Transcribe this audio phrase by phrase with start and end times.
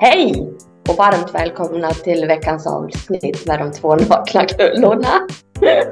[0.00, 0.52] Hej
[0.88, 5.08] och varmt välkomna till veckans avsnitt med de två nakna kullorna.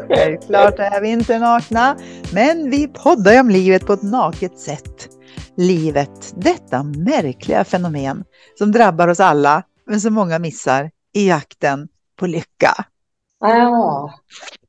[0.08, 1.96] Självklart är vi inte nakna,
[2.34, 5.08] men vi poddar om livet på ett naket sätt.
[5.56, 8.24] Livet, detta märkliga fenomen
[8.58, 12.74] som drabbar oss alla, men som många missar i jakten på lycka.
[13.40, 14.10] Ja.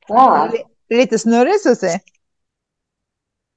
[0.07, 0.49] ja.
[0.89, 1.99] Lite snurrig Susie?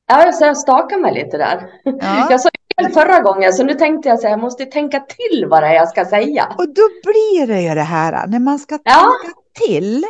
[0.08, 1.70] Ja, så jag stakar mig lite där.
[1.84, 2.26] Ja.
[2.30, 2.49] Jag sa
[2.82, 5.74] fel förra gången, så nu tänkte jag att jag måste tänka till vad det är
[5.74, 6.54] jag ska säga.
[6.58, 9.12] Och då blir det ju det här när man ska ja.
[9.22, 10.04] tänka till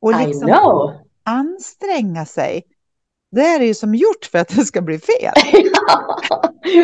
[0.00, 0.50] och liksom
[1.24, 2.62] anstränga sig.
[3.30, 5.32] Det är det ju som gjort för att det ska bli fel.
[5.88, 6.20] ja,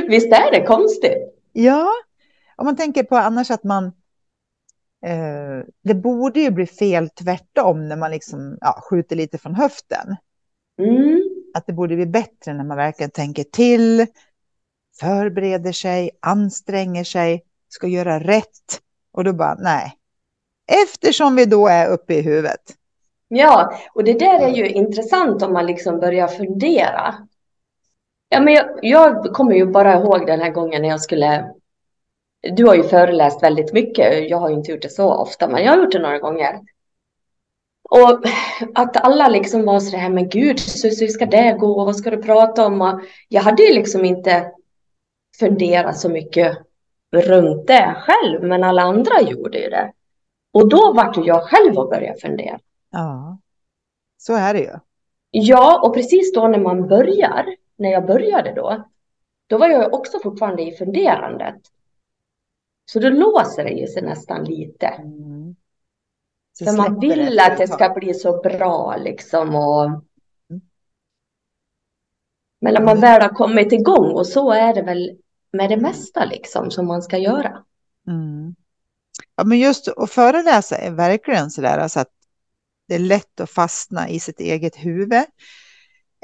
[0.09, 1.19] visst är det konstigt?
[1.53, 1.89] Ja,
[2.57, 3.85] om man tänker på annars att man
[5.07, 10.17] eh, det borde ju bli fel tvärtom när man liksom ja, skjuter lite från höften.
[10.79, 11.21] Mm.
[11.55, 14.07] Att det borde bli bättre när man verkligen tänker till,
[15.01, 18.81] förbereder sig, anstränger sig, ska göra rätt.
[19.13, 19.97] Och då bara, nej.
[20.85, 22.61] Eftersom vi då är uppe i huvudet.
[23.29, 27.15] Ja, och det där är ju intressant om man liksom börjar fundera.
[28.29, 31.51] Ja, men jag, jag kommer ju bara ihåg den här gången när jag skulle...
[32.57, 34.31] Du har ju föreläst väldigt mycket.
[34.31, 36.61] Jag har inte gjort det så ofta, men jag har gjort det några gånger.
[37.91, 38.21] Och
[38.75, 41.85] att alla liksom var så här, men gud, så, hur ska det gå?
[41.85, 42.81] Vad ska du prata om?
[42.81, 44.53] Och jag hade ju liksom inte
[45.41, 46.59] funderat så mycket
[47.13, 49.93] runt det själv, men alla andra gjorde ju det.
[50.53, 52.61] Och då vart jag själv och började fundera.
[52.91, 53.39] Ja,
[54.17, 54.73] så är det ju.
[55.31, 58.85] Ja, och precis då när man börjar, när jag började då,
[59.47, 61.61] då var jag också fortfarande i funderandet.
[62.85, 64.87] Så då låser det ju sig nästan lite.
[64.87, 65.57] Mm.
[66.59, 69.55] För man vill att det ska bli så bra liksom.
[69.55, 69.85] Och...
[69.85, 70.01] Mm.
[72.61, 73.01] Men när man mm.
[73.01, 75.19] väl har kommit igång och så är det väl
[75.53, 77.65] med det mesta liksom som man ska göra.
[78.07, 78.55] Mm.
[79.37, 82.11] Ja, men just att föreläsa är verkligen så där alltså att
[82.89, 85.25] det är lätt att fastna i sitt eget huvud.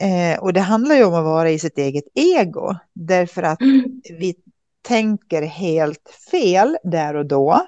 [0.00, 4.00] Eh, och det handlar ju om att vara i sitt eget ego, därför att mm.
[4.18, 4.34] vi
[4.82, 7.66] tänker helt fel där och då.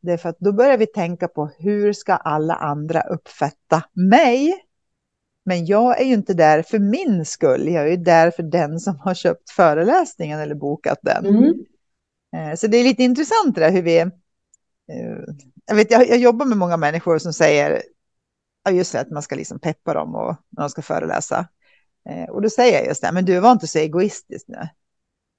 [0.00, 4.64] Därför att då börjar vi tänka på hur ska alla andra uppfatta mig?
[5.44, 7.68] Men jag är ju inte där för min skull.
[7.68, 11.26] Jag är ju där för den som har köpt föreläsningen eller bokat den.
[11.26, 11.54] Mm.
[12.36, 13.98] Eh, så det är lite intressant det där hur vi...
[13.98, 14.08] Eh,
[15.66, 17.82] jag, vet, jag, jag jobbar med många människor som säger
[18.64, 21.48] ja, just det, att man ska liksom peppa dem och, när de ska föreläsa.
[22.08, 24.68] Eh, och då säger jag just det, men du var inte så egoistisk nu.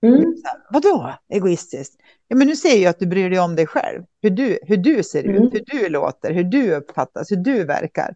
[0.08, 0.36] Mm.
[0.70, 1.96] Vadå egoistiskt?
[2.28, 4.04] Ja, men nu ser jag att du bryr dig om dig själv.
[4.22, 5.44] Hur du, hur du ser mm.
[5.44, 8.16] ut, hur du låter, hur du uppfattas, hur du verkar.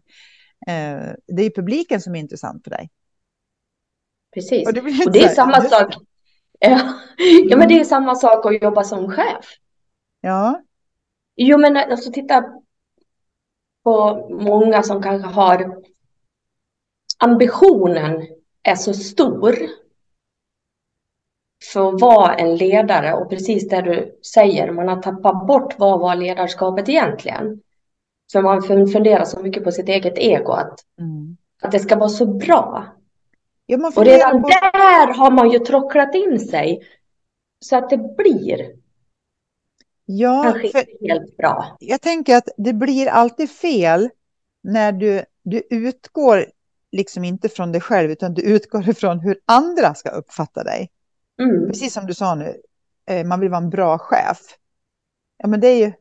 [0.66, 2.90] Eh, det är publiken som är intressant för dig.
[4.34, 4.68] Precis.
[4.68, 5.94] Och det, och det är samma sak.
[6.62, 6.94] Ja.
[7.48, 9.46] ja, men det är samma sak att jobba som chef.
[10.20, 10.62] Ja.
[11.36, 12.44] Jo, men alltså titta
[13.84, 15.82] på många som kanske har
[17.18, 18.26] ambitionen
[18.62, 19.56] är så stor
[21.72, 26.00] för att vara en ledare och precis det du säger, man har tappat bort vad
[26.00, 27.62] var ledarskapet egentligen.
[28.32, 31.36] För man funderar så mycket på sitt eget ego, att, mm.
[31.62, 32.86] att det ska vara så bra.
[33.66, 34.48] Ja, och redan på...
[34.48, 36.82] där har man ju trocklat in sig
[37.60, 38.72] så att det blir
[40.04, 41.76] ja, kanske inte helt bra.
[41.80, 44.10] Jag tänker att det blir alltid fel
[44.62, 46.46] när du, du utgår
[46.92, 50.90] liksom inte från dig själv, utan du utgår ifrån hur andra ska uppfatta dig.
[51.42, 51.68] Mm.
[51.68, 52.56] Precis som du sa nu,
[53.06, 54.40] eh, man vill vara en bra chef.
[55.38, 55.92] Ja, men det är ju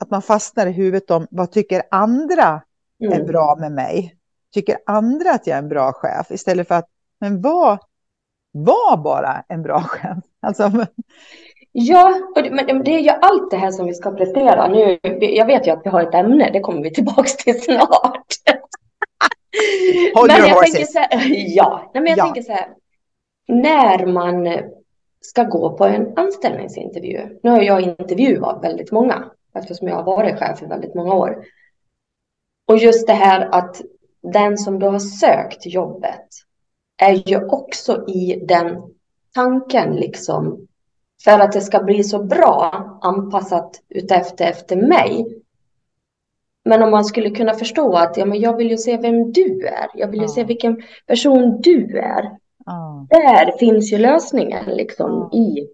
[0.00, 2.62] att man fastnar i huvudet om vad tycker andra
[3.04, 3.20] mm.
[3.20, 4.16] är bra med mig?
[4.54, 6.30] Tycker andra att jag är en bra chef?
[6.30, 6.88] Istället för att,
[7.20, 7.78] men var,
[8.52, 10.18] var bara en bra chef.
[10.40, 10.86] Alltså, men...
[11.72, 12.14] Ja,
[12.50, 14.98] men det är ju allt det här som vi ska prestera nu.
[15.20, 18.26] Jag vet ju att vi har ett ämne, det kommer vi tillbaka till snart.
[20.14, 20.72] Hold men your jag horses.
[20.72, 21.08] tänker så här,
[21.56, 22.24] ja, men jag ja.
[22.24, 22.68] tänker så här,
[23.48, 24.48] när man
[25.20, 27.38] ska gå på en anställningsintervju.
[27.42, 29.24] Nu har jag intervjuat väldigt många
[29.58, 31.44] eftersom jag har varit chef i väldigt många år.
[32.68, 33.80] Och just det här att
[34.32, 36.28] den som då har sökt jobbet
[37.02, 38.82] är ju också i den
[39.34, 40.66] tanken liksom
[41.24, 45.42] för att det ska bli så bra anpassat utefter efter mig.
[46.64, 49.66] Men om man skulle kunna förstå att ja, men jag vill ju se vem du
[49.66, 49.86] är.
[49.94, 50.32] Jag vill ju ja.
[50.32, 52.38] se vilken person du är.
[52.66, 53.06] Ja.
[53.10, 55.68] Där finns ju lösningen liksom i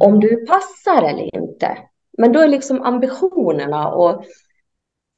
[0.00, 1.78] om du passar eller inte.
[2.18, 4.24] Men då är liksom ambitionerna och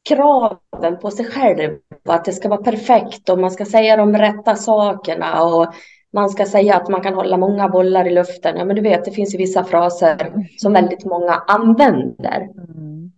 [0.09, 4.55] kraven på sig själv att det ska vara perfekt och man ska säga de rätta
[4.55, 5.75] sakerna och
[6.13, 8.57] man ska säga att man kan hålla många bollar i luften.
[8.57, 12.41] Ja, men du vet, det finns ju vissa fraser som väldigt många använder.
[12.41, 13.13] Mm.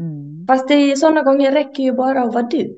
[0.00, 0.46] Mm.
[0.46, 2.76] Fast det är sådana gånger räcker ju bara att vara du.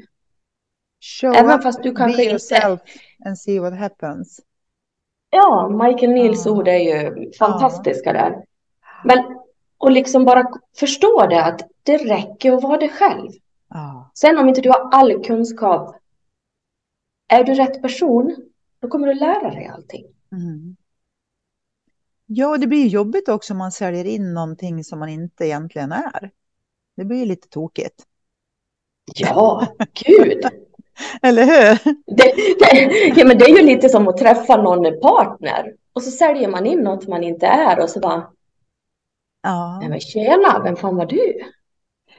[1.20, 3.28] Show Även up, fast du kanske be yourself inte...
[3.28, 4.40] and see what happens.
[5.30, 8.12] Ja, Michael Nils ord är ju fantastiska ja.
[8.12, 8.44] där.
[9.04, 9.31] Men
[9.82, 13.30] och liksom bara förstå det att det räcker att vara dig själv.
[13.68, 14.10] Ja.
[14.14, 15.96] Sen om inte du har all kunskap,
[17.28, 18.36] är du rätt person,
[18.80, 20.06] då kommer du lära dig allting.
[20.32, 20.76] Mm.
[22.26, 26.30] Ja, det blir jobbigt också om man säljer in någonting som man inte egentligen är.
[26.96, 28.04] Det blir lite tokigt.
[29.14, 29.66] Ja,
[30.04, 30.44] gud.
[31.22, 31.94] Eller hur?
[32.16, 36.10] Det, det, ja, men det är ju lite som att träffa någon partner och så
[36.10, 38.32] säljer man in något man inte är och så bara.
[39.42, 39.78] Ja.
[39.80, 41.52] Nej, men tjena, vem fan var du?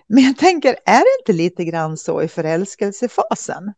[0.08, 3.74] Men jag tänker, är det inte lite grann så i förälskelsefasen?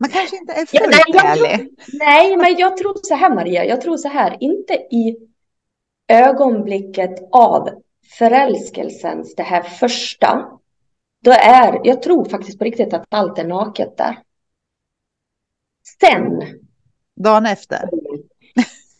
[0.00, 1.58] Man kanske inte är fullt ja, nej, ärlig.
[1.58, 5.16] Tror, nej, men jag tror så här Maria, jag tror så här, inte i
[6.08, 7.82] ögonblicket av
[8.18, 10.58] förälskelsens, det här första,
[11.24, 14.22] då är, jag tror faktiskt på riktigt att allt är naket där.
[16.00, 16.42] Sen.
[17.16, 17.88] Dagen efter.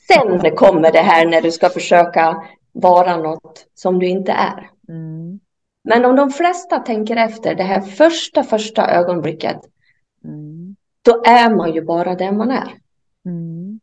[0.08, 2.42] Sen kommer det här när du ska försöka
[2.72, 4.70] vara något som du inte är.
[4.88, 5.40] Mm.
[5.84, 9.56] Men om de flesta tänker efter det här första, första ögonblicket,
[10.24, 10.76] mm.
[11.02, 12.74] då är man ju bara den man är.
[13.26, 13.80] Mm.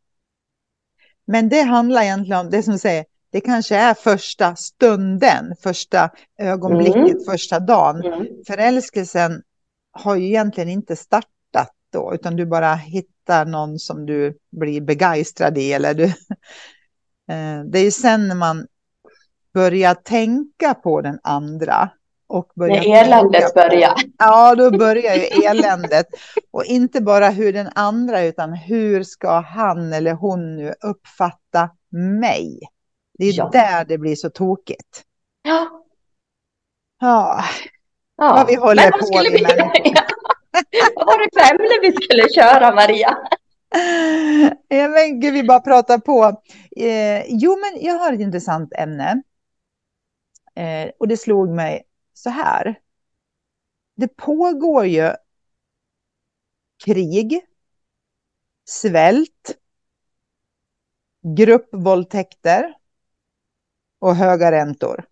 [1.26, 6.10] Men det handlar egentligen om det som säger, det kanske är första stunden, första
[6.40, 7.24] ögonblicket, mm.
[7.30, 8.06] första dagen.
[8.06, 8.28] Mm.
[8.48, 9.42] Förälskelsen
[9.92, 11.33] har ju egentligen inte startat
[11.94, 15.74] då, utan du bara hittar någon som du blir begeistrad i.
[15.74, 16.04] Eller du,
[17.30, 18.68] eh, det är ju sen när man
[19.54, 21.90] börjar tänka på den andra.
[22.28, 23.94] Och när eländet börjar.
[24.18, 26.06] Ja, då börjar ju eländet.
[26.52, 31.70] Och inte bara hur den andra, utan hur ska han eller hon nu uppfatta
[32.20, 32.60] mig?
[33.20, 33.50] Det är ja.
[33.54, 35.04] där det blir så tokigt.
[35.42, 35.84] Ja.
[37.00, 37.44] Ja.
[38.18, 38.34] ja.
[38.34, 39.32] Vad vi håller på med.
[39.84, 39.94] Vi...
[40.96, 43.18] vad var det för ämne vi skulle köra, Maria?
[44.68, 46.42] Ja, men gud, vi bara pratar på.
[46.76, 49.22] Eh, jo, men jag har ett intressant ämne.
[50.56, 51.84] Eh, och det slog mig
[52.14, 52.80] så här.
[53.96, 55.12] Det pågår ju
[56.86, 57.42] krig,
[58.66, 59.58] svält,
[61.38, 62.74] gruppvåldtäkter,
[64.04, 65.06] och höga räntor.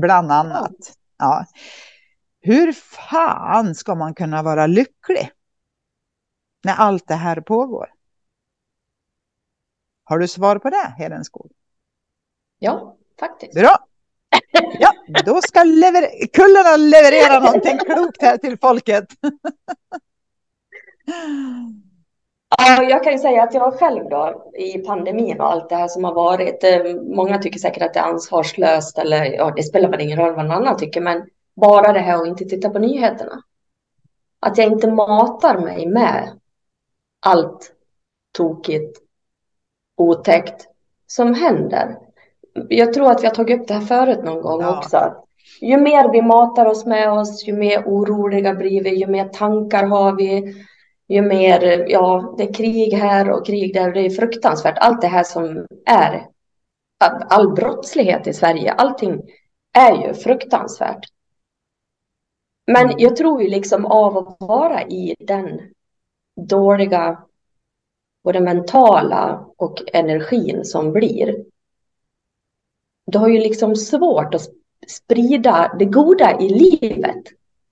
[0.00, 0.76] Bland annat.
[1.18, 1.46] Ja.
[2.40, 5.30] Hur fan ska man kunna vara lycklig
[6.64, 7.92] när allt det här pågår?
[10.04, 11.52] Har du svar på det, Hedenskog?
[12.58, 13.54] Ja, faktiskt.
[13.54, 13.86] Bra.
[14.78, 14.92] Ja,
[15.24, 19.04] då ska lever kullarna leverera någonting klokt här till folket.
[22.58, 25.88] Ja, jag kan ju säga att jag själv då i pandemin och allt det här
[25.88, 26.64] som har varit.
[26.64, 30.34] Eh, många tycker säkert att det är ansvarslöst eller ja, det spelar väl ingen roll
[30.34, 31.26] vad någon annan tycker, men
[31.60, 33.42] bara det här och inte titta på nyheterna.
[34.40, 36.38] Att jag inte matar mig med
[37.20, 37.72] allt
[38.32, 39.00] tokigt,
[39.96, 40.66] otäckt
[41.06, 41.98] som händer.
[42.68, 44.78] Jag tror att vi har tagit upp det här förut någon gång ja.
[44.78, 45.14] också.
[45.60, 49.86] Ju mer vi matar oss med oss, ju mer oroliga blir vi, ju mer tankar
[49.86, 50.54] har vi,
[51.08, 53.92] ju mer, ja, det är krig här och krig där.
[53.92, 54.78] Det är fruktansvärt.
[54.78, 56.26] Allt det här som är,
[57.28, 59.22] all brottslighet i Sverige, allting
[59.78, 61.04] är ju fruktansvärt.
[62.72, 62.96] Men mm.
[62.98, 65.60] jag tror ju liksom av att vara i den
[66.40, 67.18] dåliga,
[68.24, 71.44] både mentala och energin som blir.
[73.06, 74.48] Du har ju liksom svårt att
[74.88, 77.24] sprida det goda i livet.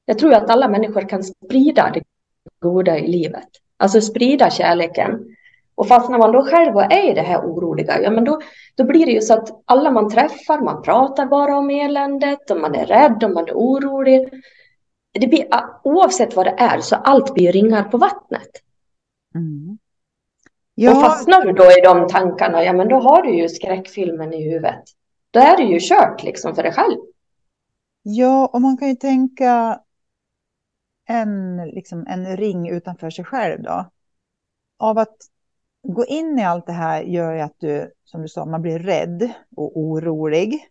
[0.05, 2.03] Jag tror att alla människor kan sprida det
[2.61, 3.49] goda i livet.
[3.77, 5.37] Alltså sprida kärleken.
[5.75, 8.41] Och fastnar man då själv är i det här oroliga, ja men då,
[8.75, 12.61] då blir det ju så att alla man träffar, man pratar bara om eländet och
[12.61, 14.29] man är rädd och man är orolig.
[15.13, 15.47] Det blir,
[15.83, 18.51] oavsett vad det är så allt blir ringar på vattnet.
[19.35, 19.79] Mm.
[20.75, 20.97] Ja.
[20.97, 24.51] Och fastnar du då i de tankarna, ja men då har du ju skräckfilmen i
[24.51, 24.85] huvudet.
[25.31, 26.99] Då är det ju kört liksom för dig själv.
[28.03, 29.81] Ja, och man kan ju tänka
[31.09, 33.91] en, liksom en ring utanför sig själv då.
[34.79, 35.17] Av att
[35.83, 38.79] gå in i allt det här gör ju att du, som du sa, man blir
[38.79, 40.69] rädd och orolig.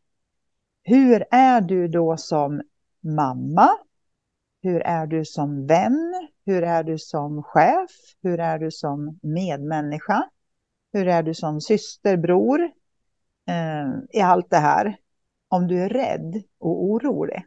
[0.83, 2.61] Hur är du då som
[2.99, 3.69] mamma?
[4.67, 6.29] Hur är du som vän?
[6.45, 7.91] Hur är du som chef?
[8.21, 10.29] Hur är du som medmänniska?
[10.93, 12.61] Hur är du som syster, bror?
[13.49, 14.97] Eh, I allt det här.
[15.47, 17.45] Om du är rädd och orolig.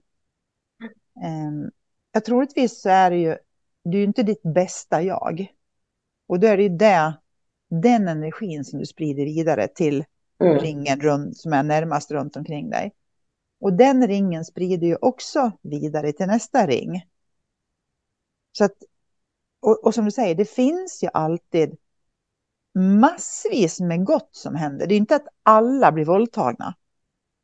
[1.22, 1.70] Eh,
[2.12, 3.36] ja, troligtvis så är det ju,
[3.84, 5.46] du är inte ditt bästa jag.
[6.28, 7.18] Och då är det ju det,
[7.70, 10.04] den energin som du sprider vidare till
[10.42, 10.58] mm.
[10.58, 12.92] ringen runt, som är närmast runt omkring dig.
[13.60, 17.09] Och den ringen sprider ju också vidare till nästa ring.
[18.52, 18.76] Så att,
[19.60, 21.76] och, och som du säger, det finns ju alltid
[22.74, 24.86] massvis med gott som händer.
[24.86, 26.74] Det är inte att alla blir våldtagna.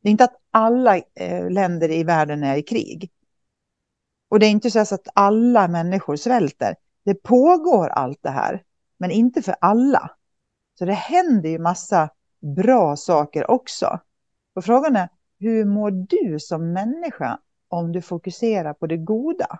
[0.01, 3.11] Det är inte att alla eh, länder i världen är i krig.
[4.29, 6.75] Och det är inte så att alla människor svälter.
[7.03, 8.63] Det pågår allt det här,
[8.97, 10.11] men inte för alla.
[10.79, 12.09] Så det händer ju massa
[12.55, 13.99] bra saker också.
[14.55, 15.09] Och frågan är,
[15.39, 19.59] hur mår du som människa om du fokuserar på det goda?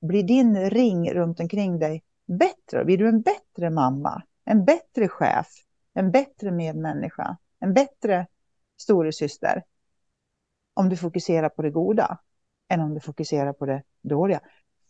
[0.00, 2.84] Blir din ring runt omkring dig bättre?
[2.84, 4.22] Blir du en bättre mamma?
[4.44, 5.46] En bättre chef?
[5.94, 7.36] En bättre medmänniska?
[7.60, 8.26] En bättre
[8.80, 9.62] storasyster?
[10.74, 12.18] Om du fokuserar på det goda
[12.68, 14.40] än om du fokuserar på det dåliga.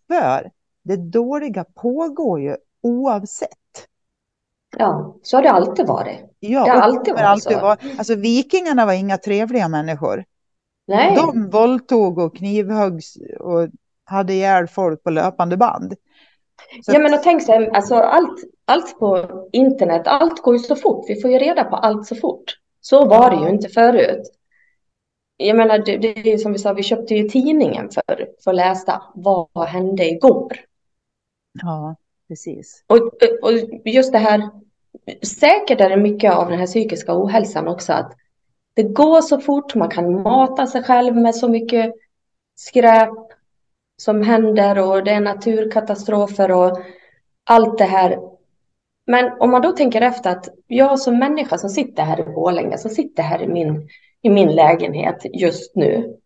[0.08, 0.50] För
[0.82, 3.88] det dåliga pågår ju oavsett.
[4.76, 6.20] Ja, så har det alltid varit.
[6.38, 7.60] Ja, det har alltid varit alltid så.
[7.60, 10.24] Var, alltså vikingarna var inga trevliga människor.
[10.86, 11.16] Nej.
[11.16, 13.68] De våldtog och knivhöggs och
[14.08, 15.94] hade ihjäl folk på löpande band.
[16.82, 20.76] Så ja, men och tänk sig, alltså allt, allt på internet, allt går ju så
[20.76, 21.04] fort.
[21.08, 22.58] Vi får ju reda på allt så fort.
[22.80, 24.22] Så var det ju inte förut.
[25.36, 28.56] Jag menar, det, det är som vi sa, vi köpte ju tidningen för, för att
[28.56, 30.52] läsa vad hände igår.
[31.62, 31.96] Ja,
[32.28, 32.84] precis.
[32.86, 32.96] Och,
[33.42, 33.52] och
[33.84, 34.50] just det här,
[35.22, 38.12] säkert är det mycket av den här psykiska ohälsan också, att
[38.74, 41.94] det går så fort, man kan mata sig själv med så mycket
[42.54, 43.27] skräp
[44.02, 46.78] som händer och det är naturkatastrofer och
[47.44, 48.18] allt det här.
[49.06, 52.78] Men om man då tänker efter att jag som människa som sitter här i Borlänge,
[52.78, 53.88] som sitter här i min,
[54.22, 56.16] i min lägenhet just nu.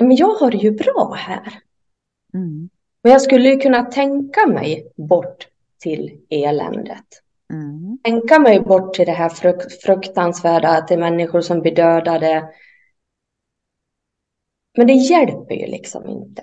[0.00, 1.52] Men jag har det ju bra här.
[2.34, 2.70] Mm.
[3.02, 7.06] Men jag skulle ju kunna tänka mig bort till eländet.
[7.52, 7.98] Mm.
[8.02, 12.48] Tänka mig bort till det här fruk fruktansvärda, att det är människor som blir dödade.
[14.76, 16.42] Men det hjälper ju liksom inte.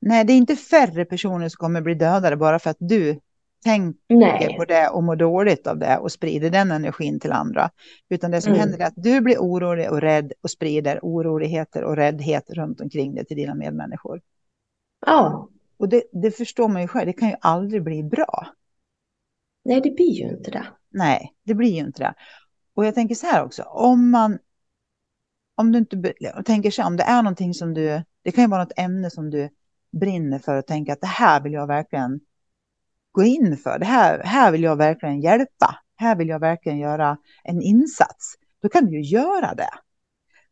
[0.00, 3.20] Nej, det är inte färre personer som kommer bli dödade bara för att du
[3.64, 4.56] tänker Nej.
[4.56, 7.70] på det och mår dåligt av det och sprider den energin till andra.
[8.08, 8.60] Utan det som mm.
[8.60, 13.14] händer är att du blir orolig och rädd och sprider oroligheter och räddhet runt omkring
[13.14, 14.20] dig till dina medmänniskor.
[15.06, 15.48] Ja.
[15.76, 18.46] Och det, det förstår man ju själv, det kan ju aldrig bli bra.
[19.64, 20.66] Nej, det blir ju inte det.
[20.90, 22.14] Nej, det blir ju inte det.
[22.74, 24.38] Och jag tänker så här också, om man
[25.60, 26.12] om du inte
[26.44, 29.30] tänker sig om det är någonting som du, det kan ju vara något ämne som
[29.30, 29.48] du
[29.92, 32.20] brinner för och tänker att det här vill jag verkligen
[33.12, 33.78] gå in för.
[33.78, 35.78] Det här, här vill jag verkligen hjälpa.
[35.96, 38.34] Här vill jag verkligen göra en insats.
[38.62, 39.70] Då kan du ju göra det.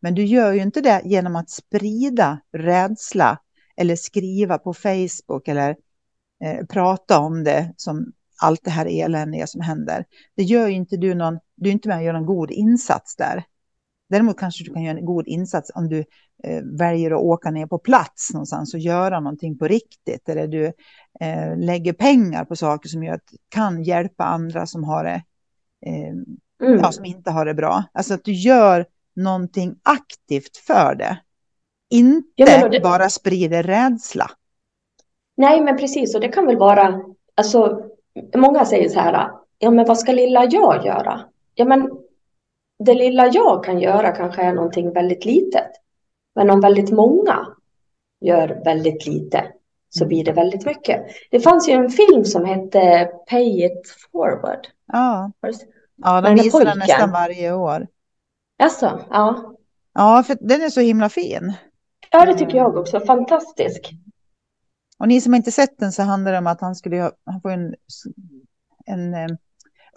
[0.01, 3.39] Men du gör ju inte det genom att sprida rädsla
[3.77, 5.77] eller skriva på Facebook eller
[6.45, 8.13] eh, prata om det som
[8.43, 10.05] allt det här eländiga som händer.
[10.37, 13.17] Det gör ju inte du någon, du är inte med och gör någon god insats
[13.17, 13.45] där.
[14.09, 15.99] Däremot kanske du kan göra en god insats om du
[16.45, 20.29] eh, väljer att åka ner på plats någonstans och göra någonting på riktigt.
[20.29, 20.65] Eller du
[21.21, 25.23] eh, lägger pengar på saker som gör att, kan hjälpa andra som har det,
[25.87, 26.09] eh,
[26.69, 26.81] mm.
[26.81, 27.85] ja, som inte har det bra.
[27.93, 28.87] Alltså att du gör
[29.17, 31.19] någonting aktivt för det.
[31.91, 32.81] Inte det...
[32.83, 34.31] bara sprider rädsla.
[35.37, 36.15] Nej, men precis.
[36.15, 37.01] Och det kan väl vara,
[37.35, 37.83] alltså,
[38.37, 41.21] många säger så här, ja men vad ska lilla jag göra?
[41.55, 41.91] Ja men
[42.79, 45.71] det lilla jag kan göra kanske är någonting väldigt litet.
[46.35, 47.47] Men om väldigt många
[48.21, 49.53] gör väldigt lite
[49.89, 51.07] så blir det väldigt mycket.
[51.31, 54.67] Det fanns ju en film som hette Pay it forward.
[54.87, 55.33] Ja,
[55.97, 57.87] ja de visar den nästan varje år.
[58.59, 59.55] Alltså, ja.
[59.95, 61.53] Ja, för den är så himla fin.
[62.11, 63.01] Ja, det tycker jag också.
[63.01, 63.91] Fantastisk.
[64.99, 67.41] Och ni som inte sett den så handlar det om att han skulle ha, han
[67.41, 67.75] får en,
[68.87, 69.29] en eh,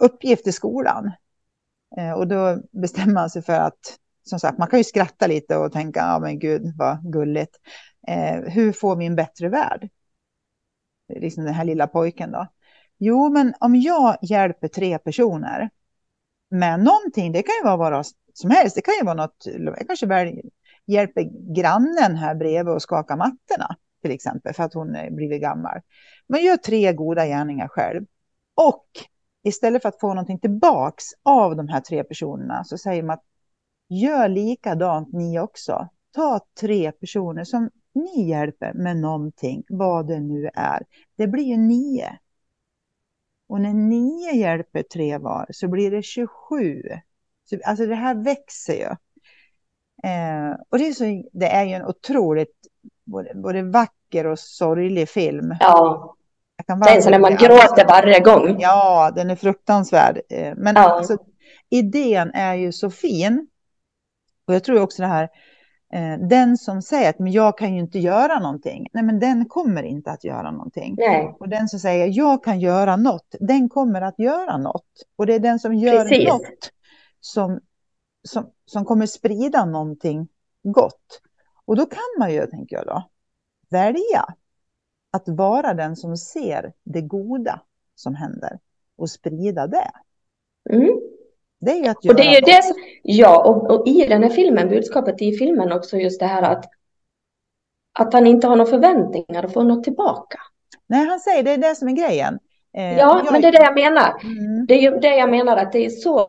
[0.00, 1.12] uppgift i skolan.
[1.96, 5.56] Eh, och då bestämmer man sig för att, som sagt, man kan ju skratta lite
[5.56, 7.56] och tänka, ja men gud vad gulligt.
[8.08, 9.88] Eh, hur får vi en bättre värld?
[11.08, 12.46] Liksom den här lilla pojken då.
[12.98, 15.70] Jo, men om jag hjälper tre personer
[16.50, 19.86] med någonting, det kan ju vara vad som helst, det kan ju vara något, jag
[19.86, 20.40] kanske väl
[20.86, 25.80] hjälper grannen här bredvid och skaka mattorna till exempel för att hon är blivit gammal.
[26.28, 28.04] Man gör tre goda gärningar själv
[28.54, 28.86] och
[29.42, 33.24] istället för att få någonting tillbaks av de här tre personerna så säger man att
[33.88, 35.88] gör likadant ni också.
[36.14, 40.82] Ta tre personer som ni hjälper med någonting, vad det nu är.
[41.16, 42.18] Det blir ju nio.
[43.48, 46.82] Och när nio hjälper tre var så blir det 27.
[47.44, 48.96] Så, alltså det här växer ju.
[50.10, 52.66] Eh, och det är, så, det är ju en otroligt
[53.04, 55.54] både, både vacker och sorglig film.
[55.60, 56.16] Ja.
[56.66, 58.56] Den så när man gråter varje gång.
[58.60, 60.20] Ja, den är fruktansvärd.
[60.28, 60.82] Eh, men ja.
[60.82, 61.18] alltså,
[61.70, 63.48] idén är ju så fin.
[64.46, 65.28] Och jag tror också det här,
[65.92, 68.88] eh, den som säger att men jag kan ju inte göra någonting.
[68.92, 70.94] Nej, men den kommer inte att göra någonting.
[70.98, 71.36] Nej.
[71.40, 75.06] Och den som säger jag kan göra något, den kommer att göra något.
[75.16, 76.28] Och det är den som gör Precis.
[76.28, 76.70] något
[77.20, 77.60] som,
[78.28, 80.28] som, som kommer sprida någonting
[80.62, 81.20] gott.
[81.64, 83.02] Och då kan man ju, tänker jag då,
[83.70, 84.34] välja
[85.12, 87.60] att vara den som ser det goda
[87.94, 88.58] som händer
[88.96, 89.90] och sprida det.
[90.70, 91.00] Mm.
[91.60, 94.22] Det är ju att göra och det är det som, Ja, och, och, i den
[94.22, 96.64] här filmen, budskapet i filmen också just det här att,
[97.98, 100.38] att han inte har några förväntningar att få något tillbaka.
[100.86, 102.38] Nej, han säger det är det som är grejen.
[102.76, 103.32] Eh, ja, jag...
[103.32, 104.20] men det är det jag menar.
[104.22, 104.66] Mm.
[104.66, 106.26] Det är ju det jag menar att det är så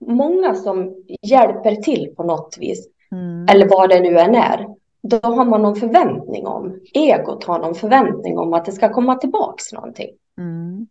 [0.00, 2.88] många som hjälper till på något vis.
[3.12, 3.46] Mm.
[3.48, 4.66] Eller vad det nu än är
[5.08, 9.14] då har man någon förväntning om, egot har någon förväntning om att det ska komma
[9.14, 10.10] tillbaks någonting.
[10.38, 10.86] Mm.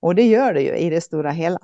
[0.00, 1.58] Och det gör det ju i det stora hela.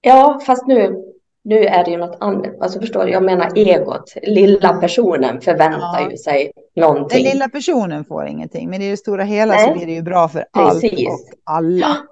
[0.00, 0.96] Ja, fast nu,
[1.42, 2.60] nu är det ju något annat.
[2.60, 4.14] Alltså förstår du, jag menar egot.
[4.22, 6.10] Lilla personen förväntar ja.
[6.10, 7.24] ju sig någonting.
[7.24, 9.66] Den lilla personen får ingenting, men i det stora hela Nej.
[9.66, 11.08] så blir det ju bra för Precis.
[11.08, 11.96] allt och alla.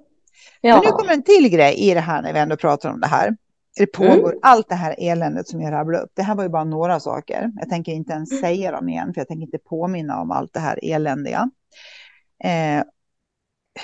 [0.65, 0.75] Ja.
[0.75, 3.07] Men nu kommer en till grej i det här när vi ändå pratar om det
[3.07, 3.37] här
[3.77, 4.39] det pågår mm.
[4.43, 6.11] allt det här eländet som jag rabblade upp.
[6.15, 7.53] Det här var ju bara några saker.
[7.57, 8.43] Jag tänker inte ens mm.
[8.43, 11.51] säga dem igen, för jag tänker inte påminna om allt det här eländiga.
[12.45, 12.85] Eh,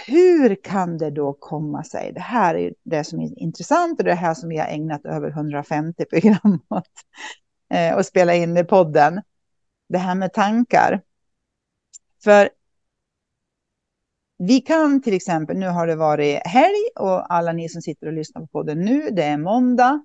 [0.07, 2.13] hur kan det då komma sig?
[2.13, 5.29] Det här är det som är intressant och det här som vi har ägnat över
[5.29, 6.85] 150 program åt
[7.75, 9.23] eh, och spela in i podden.
[9.89, 11.01] Det här med tankar.
[12.25, 12.51] För
[14.39, 18.13] vi kan till exempel, nu har det varit helg och alla ni som sitter och
[18.13, 20.05] lyssnar på podden nu, det är måndag,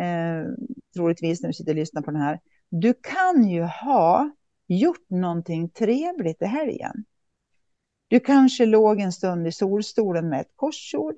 [0.00, 0.52] eh,
[0.94, 2.40] troligtvis när du sitter och lyssnar på den här.
[2.70, 4.30] Du kan ju ha
[4.66, 7.04] gjort någonting trevligt i helgen.
[8.08, 11.14] Du kanske låg en stund i solstolen med ett korsord.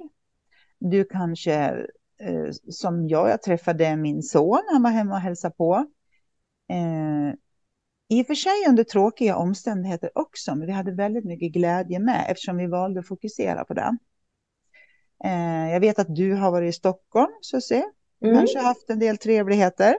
[0.78, 1.54] Du kanske,
[2.20, 5.86] eh, som jag, jag träffade min son, han var hemma och hälsade på.
[6.68, 7.34] Eh,
[8.08, 12.26] i och för sig under tråkiga omständigheter också, men vi hade väldigt mycket glädje med
[12.28, 13.96] eftersom vi valde att fokusera på det.
[15.24, 17.84] Eh, jag vet att du har varit i Stockholm, Susie.
[18.24, 18.36] Mm.
[18.36, 19.96] Kanske haft en del trevligheter.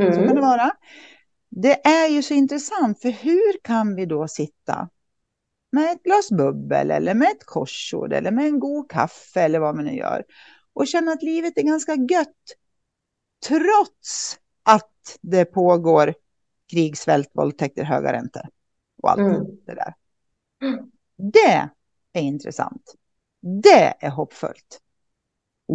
[0.00, 0.12] Mm.
[0.12, 0.72] Så kan det vara.
[1.48, 4.88] Det är ju så intressant, för hur kan vi då sitta
[5.72, 9.76] med ett glas bubbel eller med ett korsord eller med en god kaffe eller vad
[9.76, 10.24] man nu gör
[10.72, 12.56] och känna att livet är ganska gött
[13.48, 16.14] trots att det pågår
[16.70, 18.42] krig, svält, våldtäkter, höga räntor
[19.02, 19.44] och allt mm.
[19.66, 19.94] det där.
[21.16, 21.68] Det
[22.12, 22.94] är intressant.
[23.40, 24.80] Det är hoppfullt.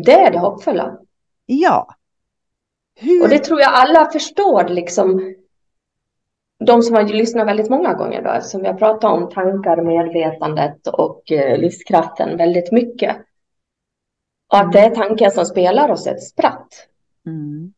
[0.05, 0.99] Det är det hoppfulla.
[1.45, 1.95] Ja.
[2.95, 3.23] Hur...
[3.23, 5.35] Och det tror jag alla förstår, liksom.
[6.65, 10.87] De som har lyssnat väldigt många gånger då, eftersom vi har pratat om tankar, medvetandet
[10.87, 13.17] och eh, livskraften väldigt mycket.
[14.51, 16.87] Och att det är tanken som spelar oss ett spratt.
[17.25, 17.73] Mm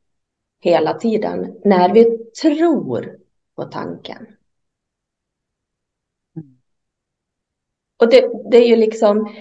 [0.62, 3.18] hela tiden när vi tror
[3.56, 4.28] på tanken.
[8.00, 9.36] Och det, det är ju liksom,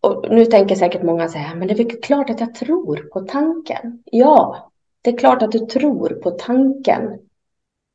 [0.00, 2.96] och nu tänker säkert många så här, men det är väl klart att jag tror
[3.12, 4.02] på tanken.
[4.04, 4.70] Ja,
[5.02, 7.18] det är klart att du tror på tanken.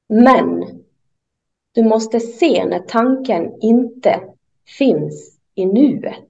[0.09, 0.65] Men
[1.71, 4.21] du måste se när tanken inte
[4.77, 6.29] finns i nuet.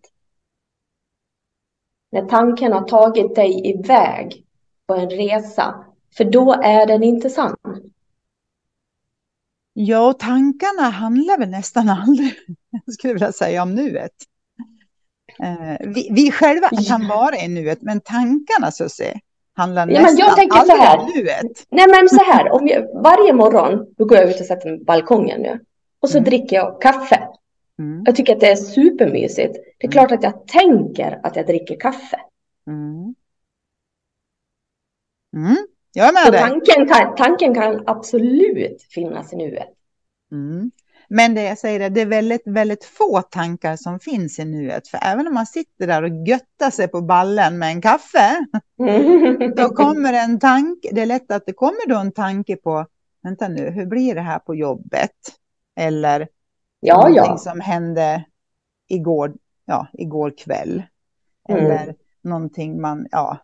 [2.12, 4.46] När tanken har tagit dig iväg
[4.88, 5.85] på en resa
[6.18, 7.56] för då är den inte sann.
[9.74, 12.34] Ja, och tankarna handlar väl nästan aldrig,
[12.86, 14.12] jag skulle vilja säga, om nuet.
[15.40, 19.20] Eh, vi, vi själva kan vara i nuet, men tankarna, Susie,
[19.54, 21.00] handlar ja, nästan jag tänker aldrig så här.
[21.00, 21.66] om nuet.
[21.70, 24.80] Nej, men så här, om jag, varje morgon då går jag ut och sätter mig
[24.80, 25.60] på balkongen nu.
[26.00, 26.30] Och så mm.
[26.30, 27.28] dricker jag kaffe.
[27.80, 28.04] Mm.
[28.06, 29.54] Jag tycker att det är supermysigt.
[29.54, 29.92] Det är mm.
[29.92, 32.20] klart att jag tänker att jag dricker kaffe.
[32.68, 33.16] Mm.
[35.98, 36.42] Jag är med dig.
[36.42, 39.70] Tanken kan, tanken kan absolut finnas i nuet.
[40.32, 40.72] Mm.
[41.10, 44.88] Men det jag säger är, det är väldigt, väldigt få tankar som finns i nuet.
[44.88, 48.46] För även om man sitter där och göttar sig på ballen med en kaffe,
[49.56, 52.86] då kommer en tanke, det är lätt att det kommer då en tanke på,
[53.24, 55.12] vänta nu, hur blir det här på jobbet?
[55.76, 56.28] Eller
[56.80, 57.38] ja, någonting ja.
[57.38, 58.26] som hände
[58.88, 59.34] igår,
[59.66, 60.84] ja, igår kväll.
[61.50, 61.66] Mm.
[61.66, 63.38] Eller någonting man, ja,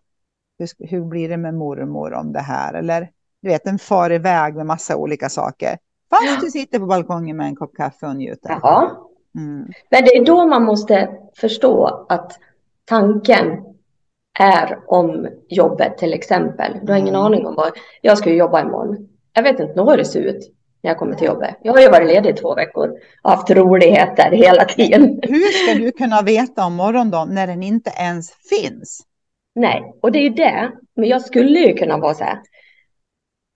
[0.61, 2.73] hur, hur blir det med mormor om det här?
[2.73, 3.09] Eller
[3.41, 5.77] du vet, en far iväg med massa olika saker.
[6.09, 6.37] Fast ja.
[6.41, 8.59] du sitter på balkongen med en kopp kaffe och njuter.
[8.61, 9.07] Ja.
[9.35, 9.67] Mm.
[9.89, 12.39] Men det är då man måste förstå att
[12.85, 13.63] tanken
[14.39, 16.79] är om jobbet till exempel.
[16.83, 17.25] Du har ingen mm.
[17.25, 17.71] aning om vad,
[18.01, 19.07] jag ska ju jobba imorgon.
[19.33, 20.51] Jag vet inte hur det ser ut.
[20.83, 21.55] när jag kommer till jobbet.
[21.61, 22.89] Jag har ju varit ledig två veckor
[23.21, 25.19] och haft roligheter hela tiden.
[25.23, 29.01] Hur ska du kunna veta om morgondagen när den inte ens finns?
[29.55, 30.71] Nej, och det är ju det.
[30.93, 32.41] Men jag skulle ju kunna vara så här.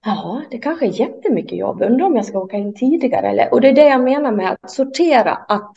[0.05, 1.81] Ja, det kanske är jättemycket jobb.
[1.81, 3.29] Undrar om jag ska åka in tidigare.
[3.29, 3.53] Eller?
[3.53, 5.31] Och det är det jag menar med att sortera.
[5.31, 5.71] Att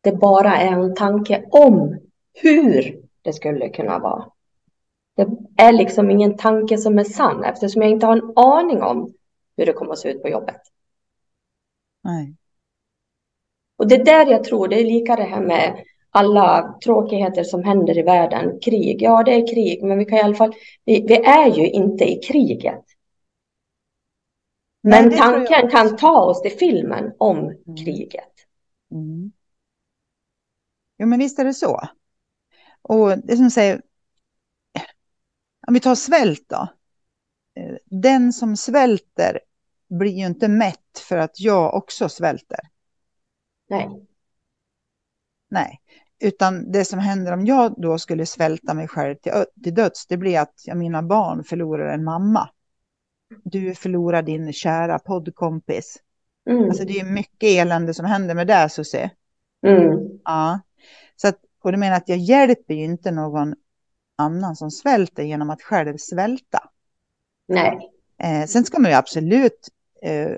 [0.00, 2.00] det bara är en tanke om
[2.42, 4.26] hur det skulle kunna vara.
[5.16, 9.14] Det är liksom ingen tanke som är sann eftersom jag inte har en aning om
[9.56, 10.60] hur det kommer att se ut på jobbet.
[12.04, 12.34] Nej.
[13.76, 17.64] Och det är där jag tror, det är lika det här med alla tråkigheter som
[17.64, 18.60] händer i världen.
[18.60, 21.70] Krig, ja det är krig, men vi kan i alla fall, vi, vi är ju
[21.70, 22.84] inte i kriget.
[24.82, 27.76] Men Nej, tanken kan ta oss till filmen om mm.
[27.76, 28.32] kriget.
[28.90, 29.32] Mm.
[30.98, 31.80] Jo, men visst är det så.
[32.82, 33.82] Och det som säger,
[35.66, 36.68] om vi tar svält då.
[37.60, 39.40] Eh, den som svälter
[39.88, 42.60] blir ju inte mätt för att jag också svälter.
[43.68, 44.06] Nej.
[45.48, 45.80] Nej,
[46.22, 49.32] utan det som händer om jag då skulle svälta mig själv till,
[49.62, 52.48] till döds, det blir att mina barn förlorar en mamma.
[53.44, 55.98] Du förlorar din kära poddkompis.
[56.50, 56.64] Mm.
[56.64, 59.10] Alltså det är mycket elände som händer med det, Susie.
[59.66, 59.98] Mm.
[60.24, 60.60] Ja.
[61.16, 63.54] Så att, och du menar att jag hjälper ju inte någon
[64.16, 66.68] annan som svälter genom att själv svälta.
[67.48, 67.90] Nej.
[68.18, 69.68] Eh, sen ska man ju absolut,
[70.02, 70.36] eh,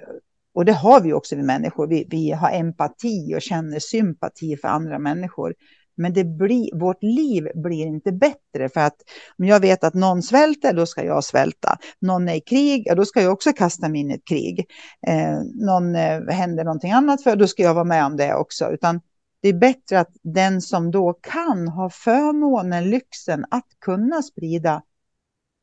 [0.54, 4.68] och det har vi också vi människor, vi, vi har empati och känner sympati för
[4.68, 5.54] andra människor.
[5.96, 8.96] Men det blir, vårt liv blir inte bättre för att
[9.38, 11.78] om jag vet att någon svälter, då ska jag svälta.
[12.00, 14.66] Någon är i krig, ja, då ska jag också kasta mig in i ett krig.
[15.06, 18.70] Eh, någon eh, händer någonting annat för, då ska jag vara med om det också.
[18.70, 19.00] Utan
[19.42, 24.82] det är bättre att den som då kan ha förmånen, lyxen att kunna sprida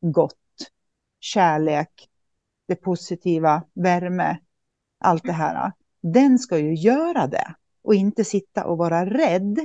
[0.00, 0.34] gott,
[1.20, 2.08] kärlek,
[2.68, 4.38] det positiva, värme,
[5.02, 5.72] allt det här.
[6.02, 9.58] Den ska ju göra det och inte sitta och vara rädd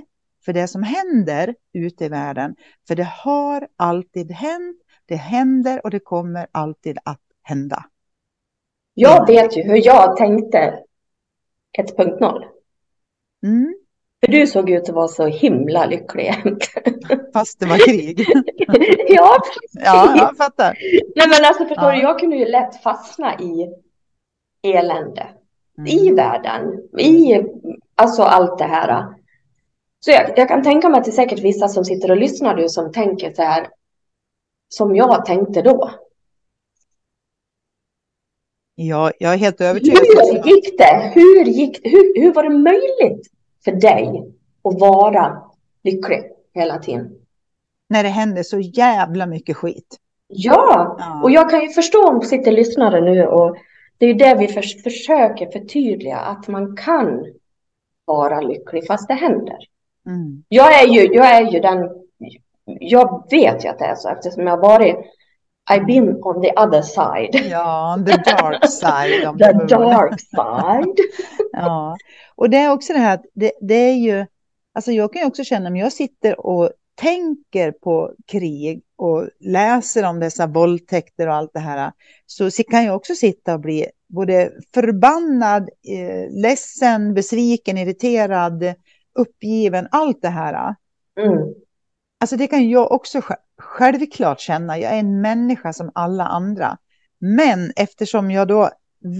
[0.45, 2.55] för det som händer ute i världen.
[2.87, 7.85] För det har alltid hänt, det händer och det kommer alltid att hända.
[8.93, 10.79] Jag vet ju hur jag tänkte
[11.79, 12.43] 1.0.
[13.43, 13.75] Mm.
[14.25, 16.33] För du såg ut att vara så himla lycklig
[17.33, 18.19] Fast det var krig.
[19.07, 19.81] ja, precis.
[19.85, 20.77] Ja, jag fattar.
[21.15, 21.95] Nej, men alltså förstår ja.
[21.95, 23.73] du, jag kunde ju lätt fastna i
[24.63, 25.27] elände.
[25.77, 25.87] Mm.
[25.87, 27.43] I världen, i
[27.95, 29.05] alltså allt det här.
[29.99, 32.55] Så jag, jag, kan tänka mig att det är säkert vissa som sitter och lyssnar
[32.55, 33.67] nu som tänker så här
[34.69, 35.91] som jag tänkte då.
[38.75, 39.97] Ja, jag är helt övertygad.
[39.97, 41.11] Hur gick det?
[41.13, 43.27] Hur, gick, hur, hur var det möjligt
[43.65, 44.23] för dig
[44.63, 45.41] att vara
[45.83, 47.11] lycklig hela tiden?
[47.89, 49.97] När det händer så jävla mycket skit.
[50.27, 51.21] Ja, ja.
[51.23, 53.57] och jag kan ju förstå om sitter lyssnare nu och
[53.97, 57.25] det är det vi för, försöker förtydliga att man kan
[58.05, 59.57] vara lycklig fast det händer.
[60.05, 60.43] Mm.
[60.47, 61.89] Jag, är ju, jag är ju den,
[62.65, 64.97] jag vet ju att det är så eftersom jag har varit
[65.69, 67.49] I've been on the other side.
[67.49, 69.39] Ja, the dark side.
[69.39, 70.97] the dark side.
[71.51, 71.97] ja,
[72.35, 74.25] och det är också det här att det, det, är ju,
[74.73, 80.03] alltså jag kan ju också känna om jag sitter och tänker på krig och läser
[80.03, 81.91] om dessa våldtäkter och allt det här,
[82.25, 88.73] så kan jag också sitta och bli både förbannad, eh, ledsen, besviken, irriterad,
[89.15, 90.75] uppgiven, allt det här.
[91.19, 91.53] Mm.
[92.19, 93.21] Alltså det kan jag också
[93.57, 94.77] självklart känna.
[94.77, 96.77] Jag är en människa som alla andra.
[97.19, 98.69] Men eftersom jag då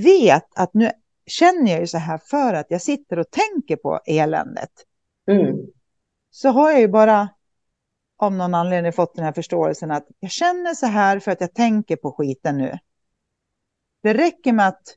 [0.03, 0.91] vet att nu
[1.25, 4.71] känner jag ju så här för att jag sitter och tänker på eländet.
[5.31, 5.57] Mm.
[6.31, 7.29] Så har jag ju bara
[8.17, 11.53] av någon anledning fått den här förståelsen att jag känner så här för att jag
[11.53, 12.77] tänker på skiten nu.
[14.03, 14.95] Det räcker med att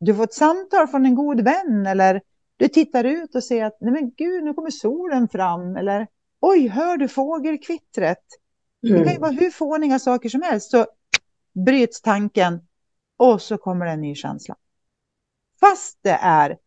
[0.00, 2.22] du får ett samtal från en god vän eller
[2.56, 6.06] du tittar ut och ser att nej men gud, nu kommer solen fram eller
[6.40, 8.24] oj, hör du fågelkvittret?
[8.86, 8.98] Mm.
[8.98, 10.70] Det kan ju vara hur fåniga saker som helst.
[10.70, 10.86] Så
[11.66, 12.66] bryts tanken
[13.16, 14.56] och så kommer det en ny känsla.
[15.60, 16.58] Fast det är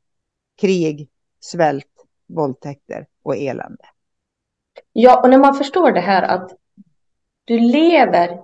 [0.61, 3.85] krig, svält, våldtäkter och elände.
[4.93, 6.51] Ja, och när man förstår det här att
[7.45, 8.39] du lever,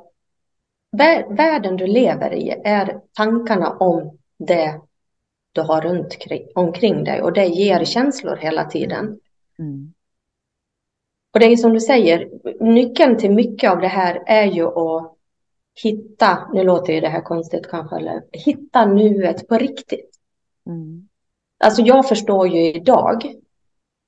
[1.30, 4.82] världen du lever i är tankarna om det
[5.52, 6.18] du har runt
[6.56, 9.20] omkring dig och det ger känslor hela tiden.
[9.60, 9.94] Mm.
[11.34, 15.16] Och det är som du säger, nyckeln till mycket av det här är ju att
[15.84, 20.20] hitta, nu låter ju det här konstigt kanske, eller hitta nuet på riktigt.
[20.66, 21.08] Mm.
[21.64, 23.36] Alltså jag förstår ju idag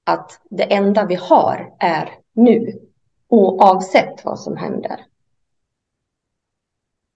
[0.07, 2.79] att det enda vi har är nu,
[3.27, 5.05] oavsett vad som händer.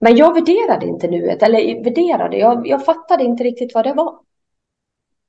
[0.00, 4.18] Men jag värderade inte nuet, eller värderade, jag, jag fattade inte riktigt vad det var.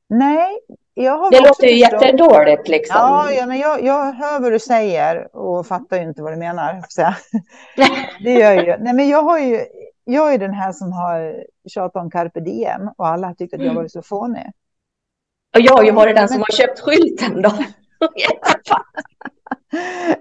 [0.07, 0.59] Nej,
[0.93, 2.95] jag har Det låter ju förstått- jättedåligt liksom.
[2.99, 6.37] Ja, ja men jag, jag hör vad du säger och fattar ju inte vad du
[6.37, 6.81] menar.
[8.23, 8.77] Det gör jag ju.
[8.83, 9.59] Nej, men jag har ju,
[10.03, 13.63] jag är den här som har tjatat om carpe diem och alla har tyckt att
[13.65, 14.51] jag varit så fånig.
[15.53, 17.51] Och jag har ju den som har köpt skylten då.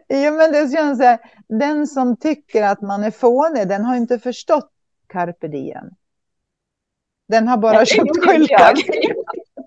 [0.06, 1.18] Ja, men det känns så här,
[1.48, 4.70] den som tycker att man är fånig, den har inte förstått
[5.08, 5.84] carpe diem.
[7.28, 8.46] Den har bara Det köpt skylten.
[8.48, 8.78] Jag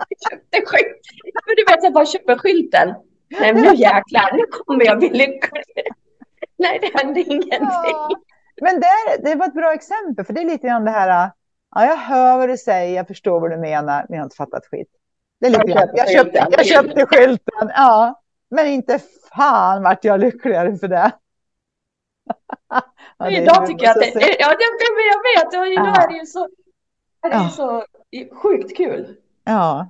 [0.10, 1.02] Jag köpte skylt.
[1.46, 2.94] Men du vet, jag bara köper skylten.
[3.40, 5.64] Nej, men nu jäklar, nu kommer jag bli lycklig.
[6.58, 7.60] Nej, det hände ingenting.
[7.62, 8.10] Ja.
[8.62, 11.32] Men det, det var ett bra exempel, för det är lite grann det här,
[11.76, 14.36] ja, jag hör vad du säger, jag förstår vad du menar, men jag har inte
[14.36, 14.90] fattat skit.
[15.52, 16.52] Det är lite Jag jag, köpte, skylten.
[16.58, 19.00] jag köpte skylten, ja, men inte
[19.36, 21.12] fan vart jag lyckligare för det.
[23.18, 25.88] Ja, det är idag tycker jag att det, ja, det, det, jag vet, och idag
[25.98, 26.04] Ja.
[26.04, 26.44] är det ju så,
[27.24, 27.50] är det Ja.
[27.50, 27.86] så
[28.42, 29.16] sjukt kul.
[29.44, 29.80] Ja.
[29.82, 29.88] och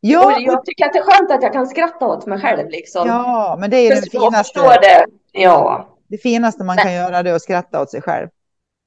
[0.00, 3.08] Ja, jag tycker att det är skönt att jag kan skratta åt mig själv liksom.
[3.08, 4.60] ja, men det är det Just finaste.
[4.60, 5.06] det.
[5.32, 8.28] Ja, Det finaste man Men- kan göra det är att skratta åt sig själv.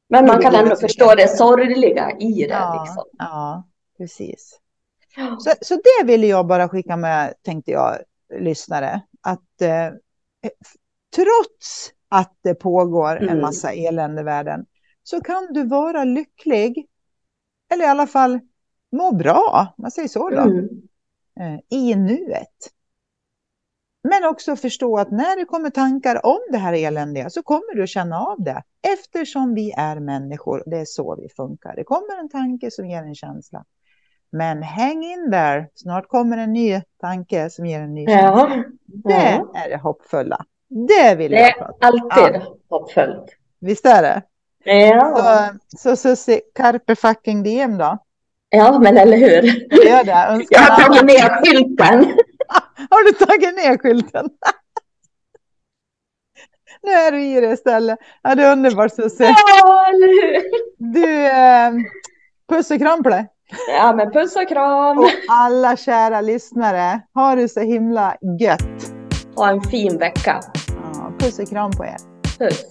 [0.10, 3.04] men man kan ändå förstå det sorgliga i det Ja, liksom.
[3.18, 3.64] ja
[3.98, 4.59] precis.
[5.40, 7.98] Så, så det ville jag bara skicka med, tänkte jag,
[8.40, 9.02] lyssnare.
[9.22, 9.90] Att eh,
[11.16, 13.42] trots att det pågår en Mm.
[13.42, 14.66] massa elände i världen
[15.04, 16.88] så kan du vara lycklig.
[17.74, 18.40] Eller i alla fall
[18.92, 20.68] må bra, man säger så då, Mm.
[21.40, 22.74] eh, i nuet.
[24.04, 27.84] Men också förstå att när det kommer tankar om det här eländiga så kommer du
[27.84, 28.64] att känna av det.
[28.94, 31.76] Eftersom vi är människor, det är så vi funkar.
[31.76, 33.66] Det kommer en tanke som ger en känsla.
[34.32, 38.06] Men häng in där, snart kommer en ny tanke som ger en ny.
[38.06, 38.50] Ja,
[38.86, 39.52] Det ja.
[39.66, 40.46] är det hoppfulla.
[40.70, 42.10] Det vill det jag är prata om.
[42.12, 43.26] alltid hoppfullt.
[43.62, 44.22] Visst är det?
[44.64, 45.50] Ja.
[45.78, 47.98] Så, så Susie, carpe fucking diem då?
[48.50, 49.42] ja, men eller hur?
[49.88, 50.26] Gör det.
[50.30, 52.06] Önskar Jag har tagit ner skylten.
[52.90, 54.26] Har du tagit ner skylten?
[56.82, 58.00] nu är du i det istället.
[58.22, 59.36] Ja, det är underbart Susie.
[59.62, 60.44] Ja, eller hur?
[60.78, 61.72] Du, eh,
[62.50, 63.28] puss och kram på dig.
[63.68, 65.00] Ja, men puss och kram.
[65.00, 68.94] Och alla kära lyssnare, har du så himla gött.
[69.36, 70.40] Ha en fin vecka.
[70.94, 71.98] Ja, puss och kram på er.
[72.40, 72.66] Puss.